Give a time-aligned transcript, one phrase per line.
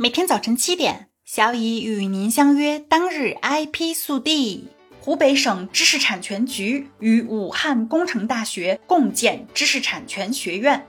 [0.00, 4.68] 每天早晨七点，小乙与您相约当日 IP 速递。
[5.00, 10.86] 湖北省知识产权局与武汉工程大学共建知识产权学院。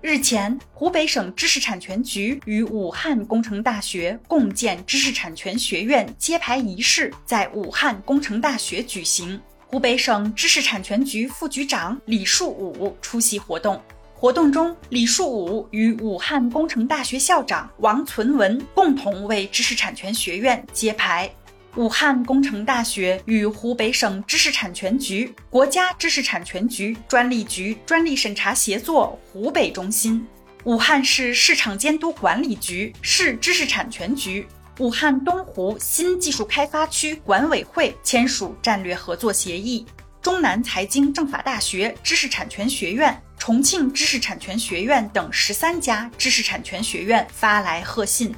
[0.00, 9.40] 日前，湖北省知识产权局与武汉工程大学共建知识产权学院揭牌仪式在武汉工程大学举行。
[9.66, 13.82] 湖北省知识产权局副局长李树武出席活动。
[14.22, 21.28] 活动中，李树武与武汉工程大学校长王存文共同为知识产权学院揭牌。
[21.74, 30.24] 武汉工程大学与湖北省知识产权局、国家知识产权局专利局专利审查协作湖北中心、
[30.62, 34.46] 武汉市市场监督管理局市知识产权局。
[34.78, 39.84] 武汉东湖新技术开发区管委会签署战略合作协议，
[40.20, 48.32] 中南财经政法大学知识产权学院、重庆知识产权学院等十三家知识产权学院发来贺信。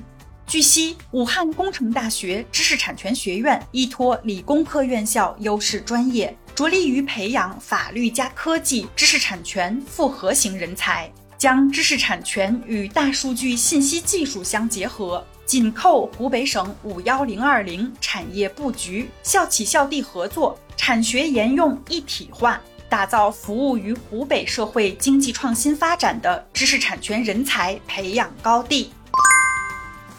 [0.46, 15.22] 据悉，武汉工程大学知识产权学院依托理工科院校优势专业，着力于培养法律加科技、知识产权复合型人才，将知识产权与大数据信息技术相结合。
[15.44, 28.92] 紧扣湖北省五幺零二零产业布局，校企校地合作，产学研用一体化，打造服务于湖北社会经济创新发展的知识产权人才培养高地。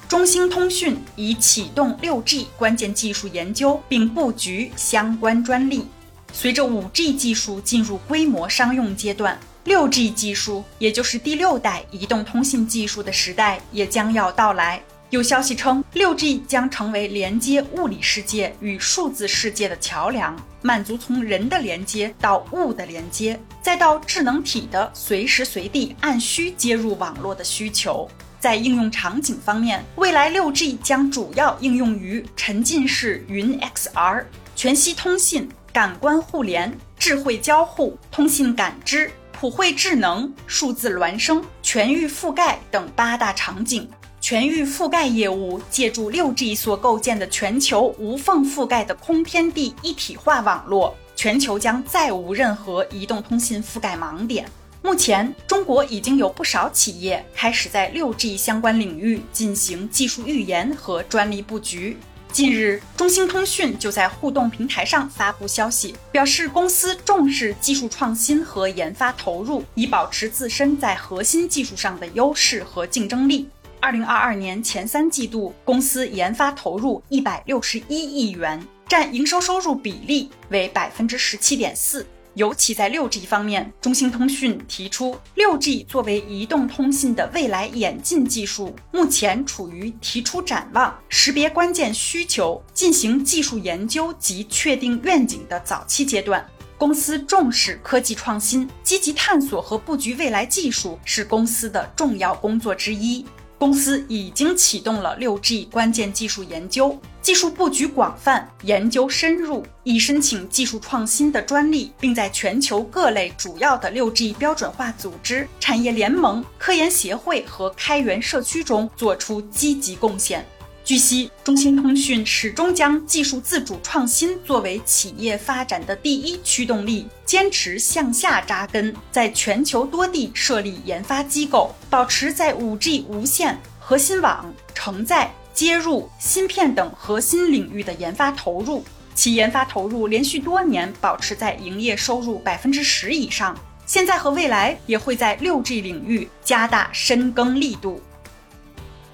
[0.07, 5.87] 中兴通讯已启动六 G 关键技术研究，并布局相关专利。
[6.31, 14.83] 随着五 G 技术进入规模商用阶段，六 G 技术，也就是第六代移动通信技术的时代也将要到来。
[15.11, 28.09] 有消息称，六 G 将成为连接物理世界与数字世界的桥梁，满足从人的连接到物的连接，再到智能体的随时随地按需接入网络的需求。
[28.39, 43.87] 在应用场景方面，未来六 G 将主要应用于沉浸式云 XR、全息通信、感官互联、智慧交互、通信感知、普惠智能、数字孪生、全域覆盖等八大场景。
[44.27, 54.49] 全域覆盖业务借助六 G 所构建的全球无缝覆盖的空天地一体化网络，全球将再无任何移动通信覆盖盲点。
[54.81, 61.95] 目前，中国已经有不少企业开始在六 G 相关领域进行技术预研和专利布局。
[62.31, 73.47] 近日，中兴通讯就在互动平台上发布消息，表示公司重视技术创新和研发投入，以保持自身在核心技术上的优势和竞争力。
[73.85, 78.59] 二零二二年前三季度，公司研发投入一百六十一亿元，
[78.89, 82.03] 占营收收入比例为百分之十七点四。
[82.33, 96.43] 尤其在六 G 方面，中兴通讯提出，六 G 作为移动通信的未来演进技术，目前处于提出展望、识别关键需求、进行技术研究及确定愿景的早期阶段。
[96.75, 103.23] 公司重视科技创新，积极探索和布局未来技术，是公司的重要工作之一。
[103.65, 120.45] 公司已经启动了六 G 关键技术研究，技术布局广泛，研究深入，已申请技术创新的专利，并在全球各类主要的六 G 标准化组织、产业联盟、科研协会和开源社区中做出积极贡献。
[120.85, 138.85] 据悉，中兴通讯始终将技术自主创新作为企业发展的第一驱动力，坚持向下扎根，在全球多地设立研发机构，保持在 5G 无线、核心网、承载、接入、芯片等核心领域的研发投入。
[139.15, 143.57] 其研发投入连续多年保持在营业收入百分之十以上，
[143.87, 147.99] 现在和未来也会在 6G 领域加大深耕力度。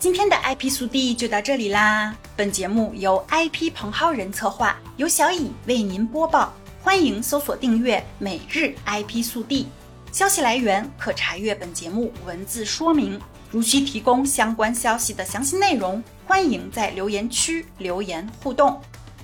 [0.02, 2.16] 今天的 IP 速递就到这里啦！
[2.36, 6.52] 本节目由 IP 彭浩人策划，由小乙为您播报。
[6.82, 9.68] 欢迎搜索订阅每日 IP 速递，
[10.12, 13.22] 消息来源可查阅本节目文字说明。
[13.52, 18.82] 如需提供相关消息的详细内容，欢迎在留言区留言互动。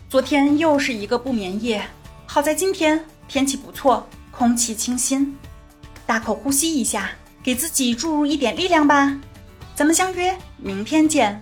[0.08, 1.84] 昨天又是一个不眠夜，
[2.28, 5.36] 好在今天天气不错，空气清新，
[6.06, 7.10] 大口呼吸一下，
[7.42, 9.20] 给自己注入一点力量吧。
[9.78, 11.40] 咱们相约明天见。